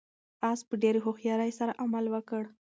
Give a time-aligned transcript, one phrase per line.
[0.49, 2.43] آس په ډېرې هوښیارۍ سره عمل وکړ.